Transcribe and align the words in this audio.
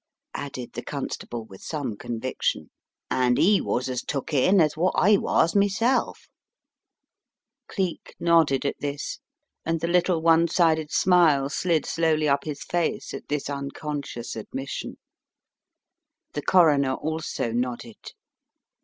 added 0.33 0.73
the 0.73 0.81
constable 0.81 1.45
with 1.45 1.61
some 1.61 1.95
conviction, 1.95 2.71
"and 3.11 3.37
'e 3.37 3.61
was 3.61 3.87
as 3.87 4.01
took 4.01 4.33
in 4.33 4.59
as 4.59 4.75
wot 4.75 4.95
I 4.97 5.15
was 5.17 5.55
meself." 5.55 6.27
Cleek 7.67 8.15
nodded 8.19 8.65
at 8.65 8.79
this, 8.79 9.19
and 9.63 9.79
the 9.79 9.87
little 9.87 10.19
one 10.19 10.47
sided 10.47 10.89
smile 10.91 11.49
slid 11.49 11.85
slowly 11.85 12.27
up 12.27 12.45
his 12.45 12.63
face 12.63 13.13
at 13.13 13.27
this 13.27 13.47
unconscious 13.47 14.35
admission. 14.35 14.97
The 16.33 16.41
coroner 16.41 16.95
also 16.95 17.51
nodded. 17.51 18.11